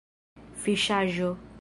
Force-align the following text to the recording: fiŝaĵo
fiŝaĵo 0.63 1.33